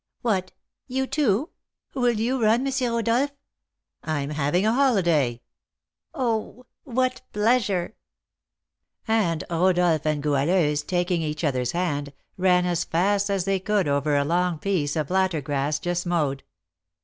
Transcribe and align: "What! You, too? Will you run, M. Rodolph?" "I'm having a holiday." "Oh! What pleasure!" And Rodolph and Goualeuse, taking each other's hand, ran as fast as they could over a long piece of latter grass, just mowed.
"What! 0.23 0.51
You, 0.87 1.05
too? 1.05 1.51
Will 1.93 2.19
you 2.19 2.41
run, 2.43 2.65
M. 2.65 2.73
Rodolph?" 2.91 3.33
"I'm 4.03 4.31
having 4.31 4.65
a 4.65 4.73
holiday." 4.73 5.41
"Oh! 6.15 6.65
What 6.85 7.21
pleasure!" 7.33 7.93
And 9.07 9.43
Rodolph 9.51 10.07
and 10.07 10.23
Goualeuse, 10.23 10.81
taking 10.81 11.21
each 11.21 11.43
other's 11.43 11.73
hand, 11.73 12.13
ran 12.35 12.65
as 12.65 12.83
fast 12.83 13.29
as 13.29 13.45
they 13.45 13.59
could 13.59 13.87
over 13.87 14.15
a 14.17 14.25
long 14.25 14.57
piece 14.57 14.95
of 14.95 15.11
latter 15.11 15.39
grass, 15.39 15.77
just 15.77 16.07
mowed. 16.07 16.41